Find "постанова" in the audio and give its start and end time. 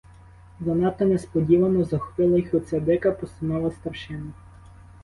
3.11-3.71